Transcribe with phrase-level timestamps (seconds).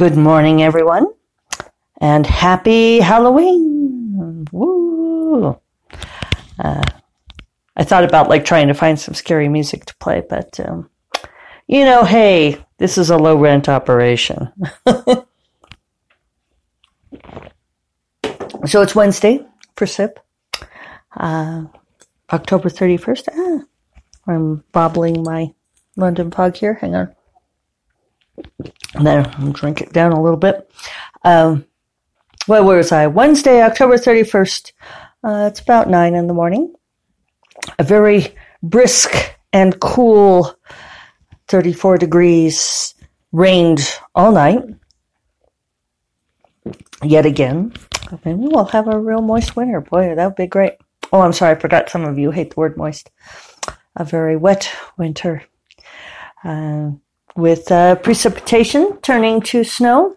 [0.00, 1.12] Good morning, everyone,
[2.00, 4.46] and happy Halloween!
[4.50, 5.60] Woo!
[6.58, 6.82] Uh,
[7.76, 10.88] I thought about like trying to find some scary music to play, but um,
[11.66, 14.50] you know, hey, this is a low rent operation.
[14.86, 15.26] so
[18.80, 19.44] it's Wednesday
[19.76, 20.18] for SIP,
[21.18, 21.64] uh,
[22.32, 23.28] October 31st.
[23.34, 25.52] Ah, I'm bobbling my
[25.98, 26.72] London fog here.
[26.72, 27.14] Hang on.
[29.00, 30.70] There, I'll drink it down a little bit.
[31.24, 31.64] Um,
[32.46, 33.06] where was I?
[33.06, 34.72] Wednesday, October 31st.
[35.22, 36.74] Uh, it's about 9 in the morning.
[37.78, 40.54] A very brisk and cool
[41.48, 42.94] 34 degrees,
[43.32, 44.62] rained all night.
[47.02, 47.72] Yet again.
[48.24, 49.80] Maybe we'll have a real moist winter.
[49.80, 50.74] Boy, that would be great.
[51.12, 53.10] Oh, I'm sorry, I forgot some of you hate the word moist.
[53.96, 55.42] A very wet winter.
[56.44, 56.92] Uh,
[57.36, 60.16] with uh, precipitation turning to snow.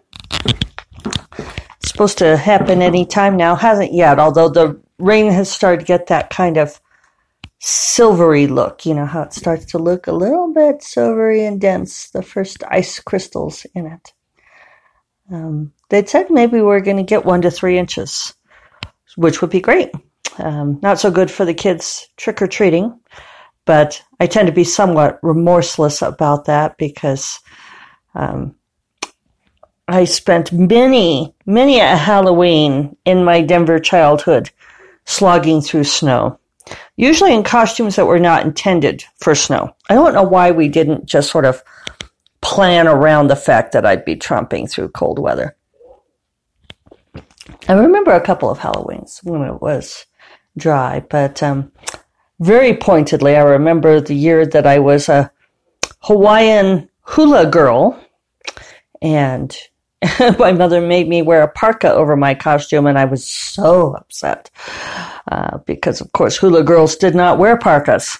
[1.36, 3.54] It's supposed to happen any time now.
[3.54, 6.80] Hasn't yet, although the rain has started to get that kind of
[7.60, 8.84] silvery look.
[8.84, 12.62] You know how it starts to look a little bit silvery and dense, the first
[12.68, 14.12] ice crystals in it.
[15.32, 18.34] Um, they said maybe we're going to get one to three inches,
[19.16, 19.90] which would be great.
[20.38, 22.98] Um, not so good for the kids trick or treating
[23.64, 27.40] but I tend to be somewhat remorseless about that because
[28.14, 28.54] um,
[29.88, 34.50] I spent many, many a Halloween in my Denver childhood
[35.04, 36.38] slogging through snow,
[36.96, 39.74] usually in costumes that were not intended for snow.
[39.90, 41.62] I don't know why we didn't just sort of
[42.40, 45.56] plan around the fact that I'd be trumping through cold weather.
[47.68, 50.06] I remember a couple of Halloweens when it was
[50.56, 51.72] dry, but um,
[52.40, 53.36] very pointedly.
[53.36, 55.30] I remember the year that I was a
[56.00, 57.98] Hawaiian hula girl,
[59.00, 59.56] and
[60.38, 64.50] my mother made me wear a parka over my costume, and I was so upset
[65.30, 68.18] uh, because, of course, hula girls did not wear parkas.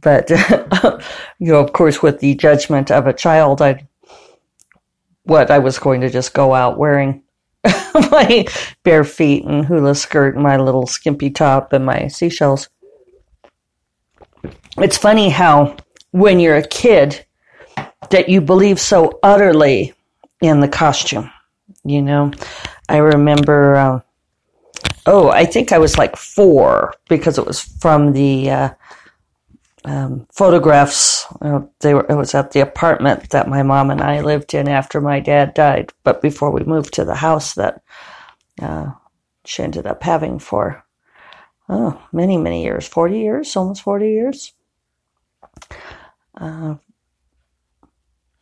[0.00, 0.30] But
[1.38, 3.88] you know, of course, with the judgment of a child, I
[5.24, 7.22] what I was going to just go out wearing
[8.10, 8.46] my
[8.82, 12.68] bare feet and hula skirt and my little skimpy top and my seashells
[14.80, 15.76] it's funny how
[16.10, 17.24] when you're a kid
[18.10, 19.94] that you believe so utterly
[20.40, 21.30] in the costume.
[21.84, 22.32] You know,
[22.88, 23.76] I remember.
[23.76, 24.00] Uh,
[25.06, 28.70] oh, I think I was like four because it was from the uh,
[29.84, 31.26] um, photographs.
[31.40, 32.06] Uh, they were.
[32.08, 35.54] It was at the apartment that my mom and I lived in after my dad
[35.54, 37.82] died, but before we moved to the house that
[38.60, 38.92] uh,
[39.44, 40.84] she ended up having for
[41.68, 44.52] oh many many years, forty years, almost forty years.
[46.34, 46.76] Uh,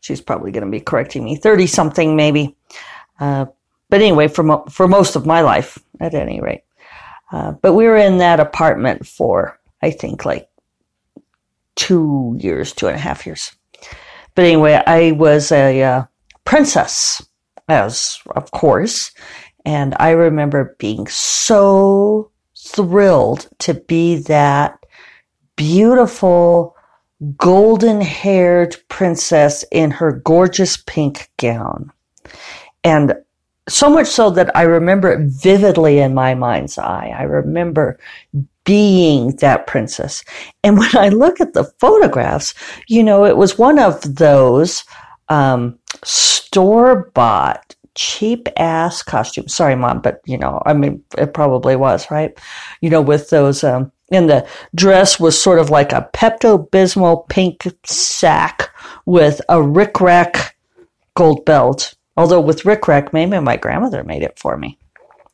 [0.00, 2.56] she's probably going to be correcting me, 30 something maybe.
[3.19, 3.47] Uh,
[3.88, 6.62] but anyway, for, mo- for most of my life, at any rate.
[7.32, 10.49] Uh, but we were in that apartment for, I think, like
[11.75, 13.53] two years, two and a half years.
[14.34, 16.04] But anyway, I was a uh,
[16.44, 17.27] princess,
[17.69, 19.12] as of course,
[19.65, 24.78] and I remember being so thrilled to be that
[25.56, 26.75] beautiful
[27.37, 31.91] golden haired princess in her gorgeous pink gown.
[32.84, 33.15] And
[33.69, 37.15] so much so that I remember it vividly in my mind's eye.
[37.16, 37.99] I remember
[38.65, 40.25] being that princess.
[40.62, 42.54] And when I look at the photographs,
[42.88, 44.84] you know, it was one of those
[45.28, 49.54] um, store bought cheap ass costumes.
[49.54, 52.38] Sorry, mom, but you know, I mean, it probably was, right?
[52.81, 57.28] You know, with those um, and the dress was sort of like a Pepto Bismol
[57.28, 58.70] pink sack
[59.04, 60.52] with a rickrack
[61.14, 61.94] gold belt.
[62.16, 64.78] Although with rickrack, maybe my grandmother made it for me.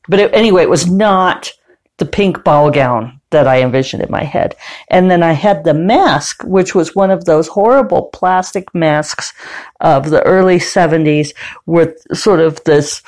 [0.09, 1.53] But it, anyway, it was not
[1.99, 4.57] the pink ball gown that I envisioned in my head.
[4.89, 9.33] And then I had the mask, which was one of those horrible plastic masks
[9.81, 11.33] of the early 70s
[11.67, 13.03] with sort of this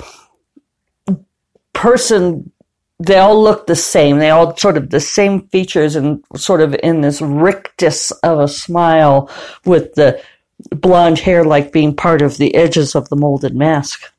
[1.72, 2.52] person
[2.98, 4.18] they all look the same.
[4.18, 8.48] They all sort of the same features and sort of in this rictus of a
[8.48, 9.30] smile
[9.64, 10.22] with the
[10.70, 14.12] blonde hair like being part of the edges of the molded mask.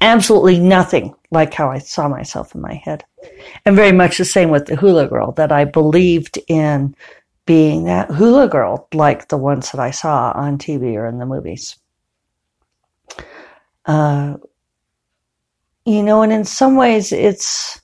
[0.00, 3.04] Absolutely nothing like how I saw myself in my head.
[3.66, 6.94] And very much the same with the hula girl, that I believed in
[7.44, 11.26] being that hula girl like the ones that I saw on TV or in the
[11.26, 11.76] movies.
[13.84, 14.36] Uh,
[15.90, 17.80] you know, and in some ways it's,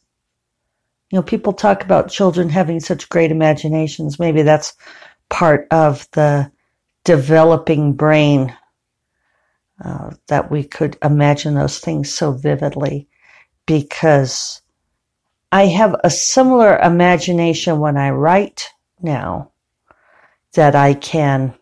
[1.10, 4.18] you know, people talk about children having such great imaginations.
[4.18, 4.74] Maybe that's
[5.28, 6.50] part of the
[7.04, 8.56] developing brain.
[9.84, 13.06] Uh, that we could imagine those things so vividly
[13.66, 14.62] because
[15.52, 18.70] I have a similar imagination when I write
[19.02, 19.50] now
[20.54, 21.54] that I can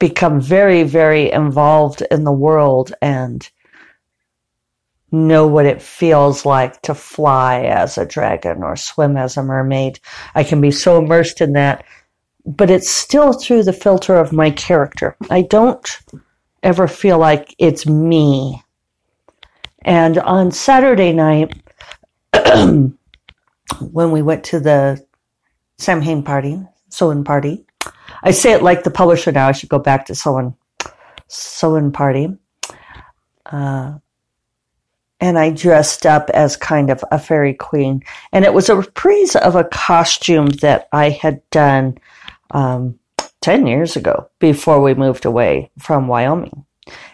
[0.00, 3.48] become very, very involved in the world and
[5.10, 9.98] know what it feels like to fly as a dragon or swim as a mermaid.
[10.34, 11.84] I can be so immersed in that,
[12.44, 15.16] but it's still through the filter of my character.
[15.30, 15.86] I don't
[16.62, 18.62] ever feel like it's me.
[19.82, 21.54] And on Saturday night,
[23.80, 25.02] when we went to the
[25.78, 27.64] Samhain party, Samhain party,
[28.22, 29.48] I say it like the publisher now.
[29.48, 30.54] I should go back to Samhain,
[31.28, 32.36] Samhain party.
[33.46, 33.98] Uh,
[35.20, 38.02] and I dressed up as kind of a fairy queen.
[38.32, 41.98] And it was a reprise of a costume that I had done
[42.52, 42.98] um,
[43.40, 46.64] 10 years ago before we moved away from Wyoming.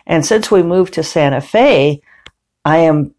[0.06, 2.02] And since we moved to Santa Fe,
[2.64, 3.14] I am,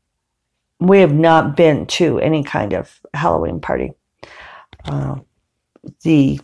[0.79, 3.91] we have not been to any kind of Halloween party.
[4.85, 5.15] Uh,
[6.03, 6.39] the,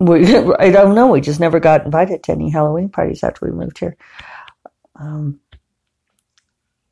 [0.00, 3.52] we, I don't know, we just never got invited to any Halloween parties after we
[3.52, 3.96] moved here.
[4.96, 5.40] Um,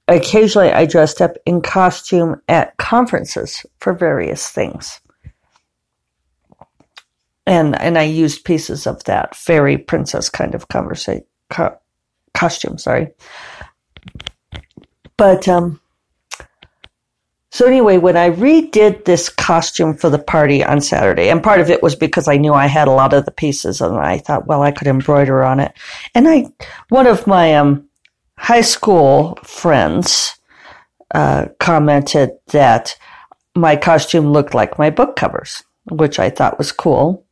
[0.09, 5.01] occasionally I dressed up in costume at conferences for various things.
[7.47, 11.79] And and I used pieces of that fairy princess kind of conversation co-
[12.35, 13.09] costume, sorry.
[15.17, 15.81] But um
[17.57, 21.71] so anyway, when I redid this costume for the party on Saturday, and part of
[21.71, 24.47] it was because I knew I had a lot of the pieces and I thought,
[24.47, 25.73] well, I could embroider on it.
[26.15, 26.53] And I,
[26.91, 27.86] one of my, um,
[28.39, 30.39] high school friends
[31.15, 32.97] uh, commented that
[33.55, 37.25] my costume looked like my book covers, which I thought was cool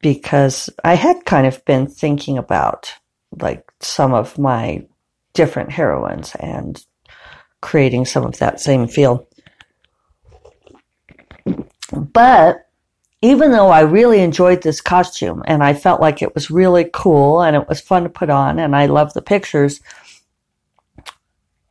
[0.00, 2.92] because I had kind of been thinking about
[3.40, 4.86] like some of my
[5.32, 6.84] different heroines and
[7.62, 9.26] creating some of that same feel.
[11.92, 12.68] But
[13.22, 17.40] even though I really enjoyed this costume and I felt like it was really cool
[17.40, 19.80] and it was fun to put on and I love the pictures,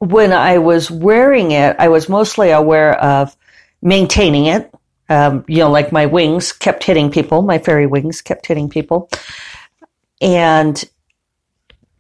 [0.04, 3.36] when I was wearing it, I was mostly aware of
[3.82, 4.74] maintaining it.
[5.10, 9.10] Um, you know, like my wings kept hitting people, my fairy wings kept hitting people.
[10.22, 10.84] And,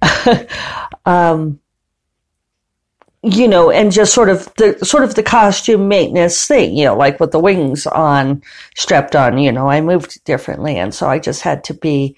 [1.06, 1.60] um,
[3.22, 6.98] you know, and just sort of the sort of the costume maintenance thing, you know,
[6.98, 8.42] like with the wings on,
[8.76, 10.76] strapped on, you know, I moved differently.
[10.78, 12.18] And so I just had to be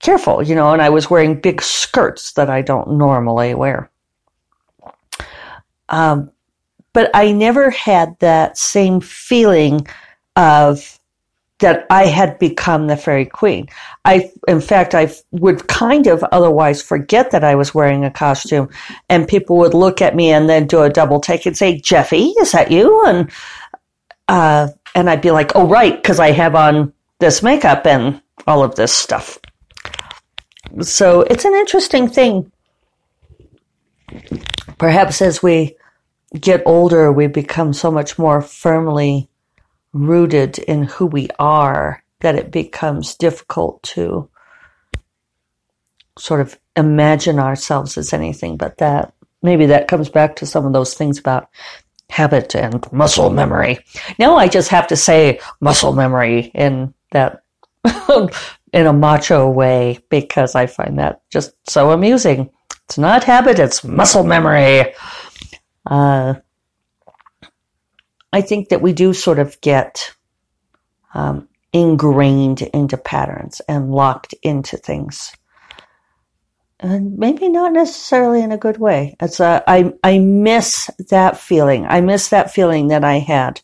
[0.00, 3.90] careful, you know, and I was wearing big skirts that I don't normally wear.
[5.88, 6.30] Um,
[6.92, 9.86] but I never had that same feeling
[10.36, 10.98] of
[11.60, 13.68] that I had become the fairy queen.
[14.04, 18.68] I, in fact, I would kind of otherwise forget that I was wearing a costume
[19.08, 22.34] and people would look at me and then do a double take and say, "Jeffe,
[22.40, 23.04] is that you?
[23.06, 23.30] And,
[24.28, 28.62] uh, and I'd be like, oh, right, because I have on this makeup and all
[28.62, 29.38] of this stuff.
[30.80, 32.50] So it's an interesting thing.
[34.84, 35.78] Perhaps as we
[36.38, 39.30] get older, we become so much more firmly
[39.94, 44.28] rooted in who we are that it becomes difficult to
[46.18, 49.14] sort of imagine ourselves as anything but that.
[49.42, 51.48] Maybe that comes back to some of those things about
[52.10, 53.78] habit and muscle memory.
[54.18, 57.42] Now I just have to say muscle memory in that
[58.74, 62.50] in a macho way because I find that just so amusing.
[62.86, 64.94] It's not habit, it's muscle memory.
[65.86, 66.34] Uh,
[68.32, 70.14] I think that we do sort of get
[71.14, 75.32] um, ingrained into patterns and locked into things.
[76.80, 79.16] And maybe not necessarily in a good way.
[79.20, 81.86] It's a, I, I miss that feeling.
[81.86, 83.60] I miss that feeling that I had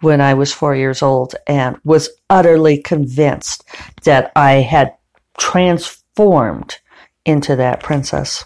[0.00, 3.64] when I was four years old and was utterly convinced
[4.04, 4.94] that I had
[5.38, 6.78] transformed
[7.24, 8.44] into that princess.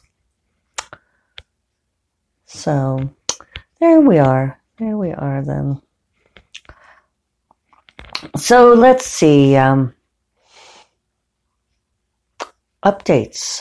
[2.48, 3.10] So
[3.78, 4.58] there we are.
[4.78, 5.80] There we are then.
[8.36, 9.54] So let's see.
[9.54, 9.94] Um,
[12.84, 13.60] updates.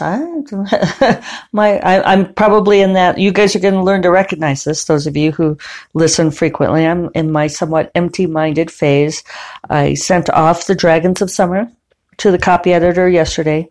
[1.51, 3.17] My, I, am probably in that.
[3.17, 4.85] You guys are going to learn to recognize this.
[4.85, 5.57] Those of you who
[5.93, 9.23] listen frequently, I'm in my somewhat empty-minded phase.
[9.69, 11.69] I sent off the Dragons of Summer
[12.17, 13.69] to the copy editor yesterday.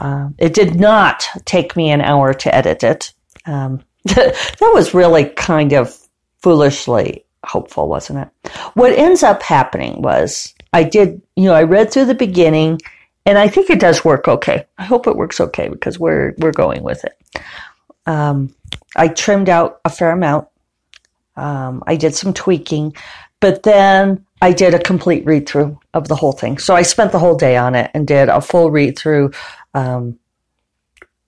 [0.00, 3.12] Uh, it did not take me an hour to edit it.
[3.46, 5.96] Um, that was really kind of
[6.42, 8.50] foolishly hopeful, wasn't it?
[8.74, 12.80] What ends up happening was I did, you know, I read through the beginning
[13.26, 14.66] and I think it does work okay.
[14.78, 17.42] I hope it works okay because we're we're going with it.
[18.06, 18.54] Um,
[18.96, 20.48] I trimmed out a fair amount.
[21.36, 22.94] Um, I did some tweaking,
[23.40, 26.58] but then I did a complete read through of the whole thing.
[26.58, 29.32] So I spent the whole day on it and did a full read through,
[29.72, 30.18] um,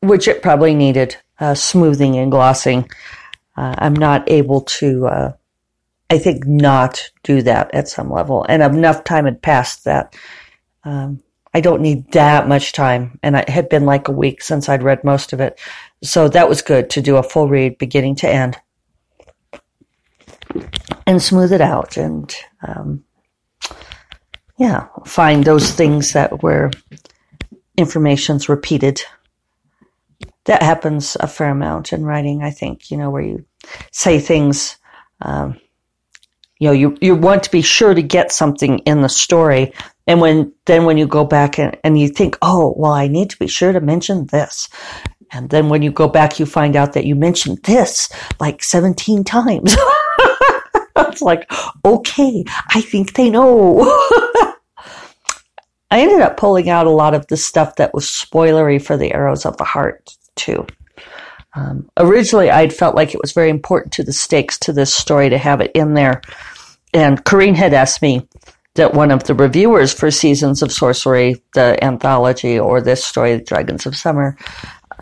[0.00, 2.88] which it probably needed uh, smoothing and glossing.
[3.56, 5.32] Uh, I'm not able to, uh,
[6.10, 8.44] I think, not do that at some level.
[8.48, 10.14] And enough time had passed that
[10.84, 11.22] um,
[11.54, 13.18] I don't need that much time.
[13.22, 15.58] And it had been like a week since I'd read most of it.
[16.02, 18.58] So that was good to do a full read beginning to end
[21.06, 22.34] and smooth it out and,
[22.66, 23.04] um,
[24.58, 26.70] yeah, find those things that were
[27.76, 29.02] information's repeated.
[30.46, 33.44] That happens a fair amount in writing, I think, you know, where you
[33.92, 34.76] say things,
[35.20, 35.58] um,
[36.58, 39.72] you know, you, you want to be sure to get something in the story.
[40.06, 43.30] And when, then when you go back and, and you think, oh, well, I need
[43.30, 44.68] to be sure to mention this.
[45.32, 48.08] And then when you go back, you find out that you mentioned this
[48.40, 49.76] like 17 times.
[50.96, 51.50] it's like,
[51.84, 53.80] okay, I think they know.
[55.90, 59.12] I ended up pulling out a lot of the stuff that was spoilery for the
[59.12, 60.66] Arrows of the Heart, too.
[61.54, 65.30] Um, originally, I'd felt like it was very important to the stakes to this story
[65.30, 66.20] to have it in there.
[66.92, 68.28] And Corrine had asked me
[68.74, 73.86] that one of the reviewers for Seasons of Sorcery, the anthology, or this story, Dragons
[73.86, 74.36] of Summer,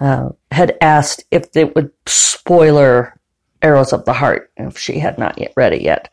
[0.00, 3.18] uh, had asked if it would spoiler
[3.62, 6.08] Arrows of the Heart if she had not yet read it yet.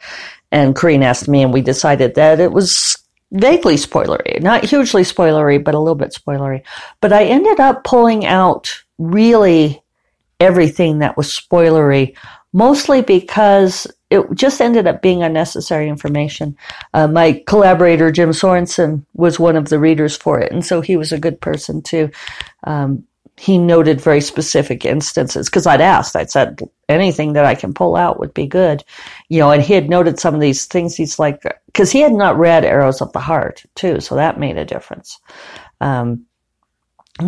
[0.51, 2.97] And Corrine asked me, and we decided that it was
[3.31, 6.63] vaguely spoilery, not hugely spoilery, but a little bit spoilery.
[6.99, 9.81] But I ended up pulling out really
[10.39, 12.15] everything that was spoilery,
[12.53, 16.55] mostly because it just ended up being unnecessary information.
[16.93, 20.97] Uh, my collaborator, Jim Sorensen, was one of the readers for it, and so he
[20.97, 22.09] was a good person to
[22.63, 23.03] um,
[23.41, 27.95] he noted very specific instances because I'd asked, I'd said anything that I can pull
[27.95, 28.83] out would be good,
[29.29, 30.95] you know, and he had noted some of these things.
[30.95, 34.57] He's like, because he had not read Arrows of the Heart too, so that made
[34.57, 35.19] a difference.
[35.79, 36.27] Um,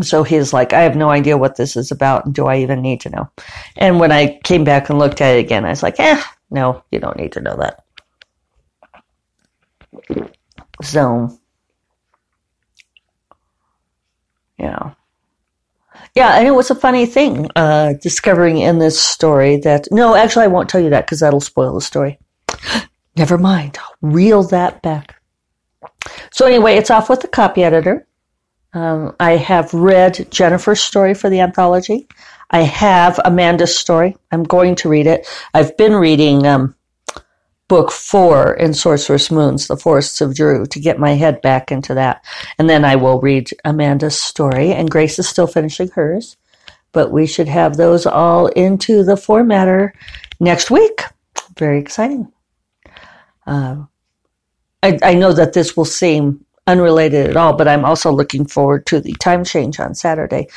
[0.02, 2.82] so he's like, I have no idea what this is about, and do I even
[2.82, 3.30] need to know?
[3.78, 6.84] And when I came back and looked at it again, I was like, eh, no,
[6.92, 7.84] you don't need to know that.
[10.82, 11.38] So,
[14.58, 14.94] yeah.
[16.16, 20.46] Yeah, and it was a funny thing uh, discovering in this story that no, actually,
[20.46, 22.20] I won't tell you that because that'll spoil the story.
[23.18, 25.16] Never mind, I'll reel that back.
[26.32, 28.08] So anyway, it's off with the copy editor.
[28.74, 32.08] Um, I have read Jennifer's story for the anthology.
[32.50, 34.18] I have Amanda's story.
[34.32, 35.28] I'm going to read it.
[35.54, 36.76] I've been reading um,
[37.68, 41.94] book four in Sorcerous Moons, The Forests of Dru, to get my head back into
[41.96, 42.24] that.
[42.58, 46.38] And then I will read Amanda's story, and Grace is still finishing hers.
[46.92, 49.92] But we should have those all into the formatter
[50.40, 51.02] next week.
[51.58, 52.32] Very exciting.
[53.48, 53.86] Uh,
[54.84, 58.86] I, I know that this will seem unrelated at all, but I'm also looking forward
[58.88, 60.48] to the time change on Saturday.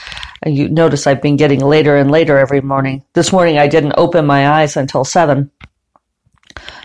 [0.43, 3.03] And you notice I've been getting later and later every morning.
[3.15, 5.51] This morning I didn't open my eyes until seven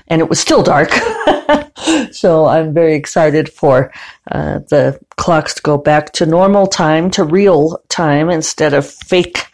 [0.07, 0.91] and it was still dark.
[2.11, 3.93] so I'm very excited for
[4.29, 9.47] uh, the clocks to go back to normal time, to real time instead of fake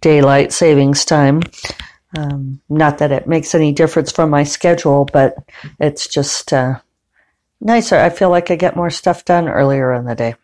[0.00, 1.42] daylight savings time.
[2.16, 5.36] Um, not that it makes any difference from my schedule, but
[5.80, 6.78] it's just uh,
[7.60, 7.96] nicer.
[7.96, 10.34] I feel like I get more stuff done earlier in the day,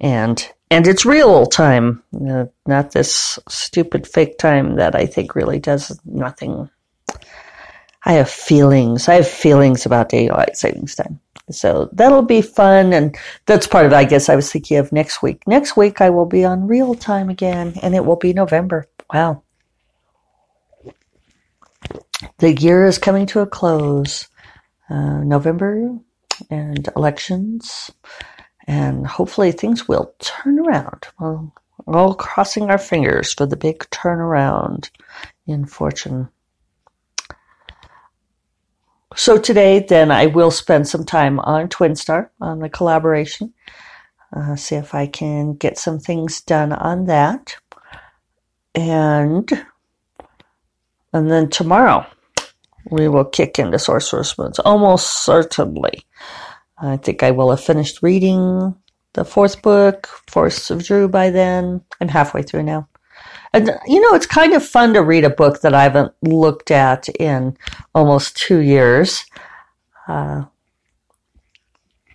[0.00, 5.58] and and it's real time, uh, not this stupid fake time that I think really
[5.58, 6.70] does nothing
[8.04, 9.08] I have feelings.
[9.08, 11.20] I have feelings about daylight savings time.
[11.50, 12.92] So that'll be fun.
[12.92, 15.42] And that's part of I guess I was thinking of next week.
[15.46, 18.86] Next week, I will be on real time again, and it will be November.
[19.12, 19.42] Wow.
[22.38, 24.28] The year is coming to a close.
[24.90, 25.96] Uh, November
[26.50, 27.90] and elections.
[28.66, 31.06] And hopefully things will turn around.
[31.18, 31.48] We're
[31.86, 34.90] all crossing our fingers for the big turnaround
[35.46, 36.28] in fortune.
[39.16, 43.52] So today, then, I will spend some time on Twinstar, on the collaboration.
[44.32, 47.56] Uh, see if I can get some things done on that.
[48.74, 49.50] And
[51.12, 52.06] and then tomorrow
[52.90, 54.58] we will kick into Sorcerous Moons.
[54.60, 56.04] Almost certainly.
[56.78, 58.74] I think I will have finished reading
[59.12, 61.82] the fourth book, Forests of Dru, by then.
[62.00, 62.88] I'm halfway through now.
[63.52, 66.70] And, you know, it's kind of fun to read a book that I haven't looked
[66.70, 67.56] at in
[67.94, 69.24] almost two years.
[70.06, 70.44] Uh,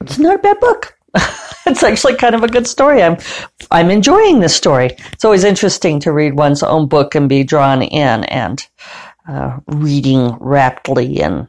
[0.01, 0.97] it's not a bad book.
[1.65, 3.01] it's actually kind of a good story.
[3.01, 3.17] I'm
[3.71, 4.91] I'm enjoying this story.
[5.13, 8.65] It's always interesting to read one's own book and be drawn in and
[9.27, 11.47] uh, reading raptly and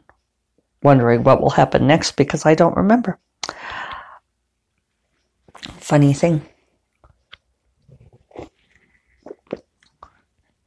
[0.81, 3.19] wondering what will happen next because I don't remember.
[5.79, 6.41] Funny thing.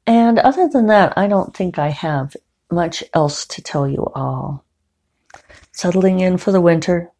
[0.07, 2.37] And other than that, I don't think I have
[2.71, 4.65] much else to tell you all.
[5.73, 7.13] Settling in for the winter.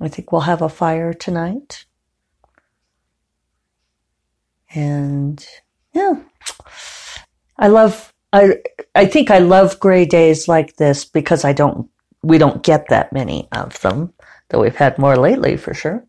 [0.00, 1.84] I think we'll have a fire tonight.
[4.74, 5.46] And
[5.92, 6.14] yeah,
[7.60, 8.56] I love, I,
[8.94, 11.88] I think I love gray days like this because I don't,
[12.22, 14.12] we don't get that many of them,
[14.48, 16.04] though we've had more lately for sure.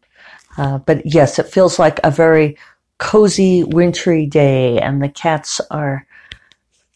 [0.57, 2.57] Uh, but yes, it feels like a very
[2.97, 6.05] cozy wintry day and the cats are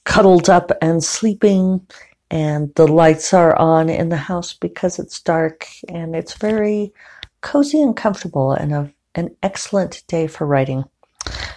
[0.06, 1.86] cuddled up and sleeping
[2.32, 6.94] and the lights are on in the house because it's dark and it's very
[7.42, 10.86] cozy and comfortable and a, an excellent day for writing.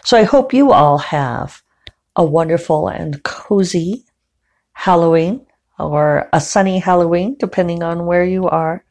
[0.05, 1.62] So I hope you all have
[2.19, 4.05] a wonderful and cozy
[4.73, 5.47] Halloween
[5.79, 8.85] or a sunny Halloween, depending on where you are.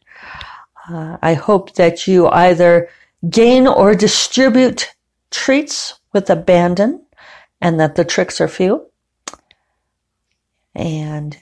[0.89, 2.89] Uh, I hope that you either
[3.29, 4.96] gain or distribute
[5.29, 7.05] treats with abandon
[7.60, 8.88] and that the tricks are few.
[10.74, 11.38] And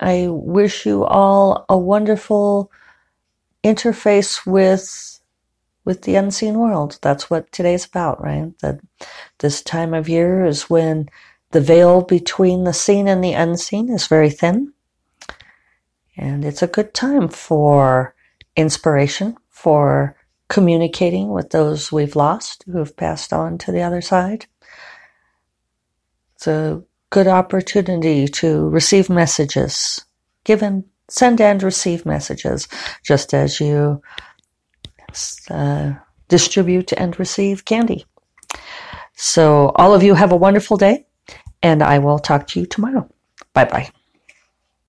[0.00, 2.72] I wish you all a wonderful
[3.62, 5.15] interface with
[5.86, 6.98] with the unseen world.
[7.00, 8.52] That's what today's about, right?
[8.58, 8.80] That
[9.38, 11.08] this time of year is when
[11.52, 14.74] the veil between the seen and the unseen is very thin.
[16.18, 18.14] And it's a good time for
[18.56, 20.16] inspiration, for
[20.48, 24.46] communicating with those we've lost who have passed on to the other side.
[26.34, 30.04] It's a good opportunity to receive messages,
[30.44, 32.66] given, send and receive messages,
[33.04, 34.02] just as you
[35.50, 35.94] uh,
[36.28, 38.04] distribute and receive candy.
[39.14, 41.06] So, all of you have a wonderful day,
[41.62, 43.08] and I will talk to you tomorrow.
[43.54, 43.90] Bye bye.